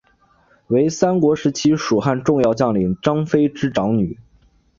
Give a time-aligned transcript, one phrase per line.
[0.65, 4.17] 为三国时期蜀汉重要将领张飞之长女。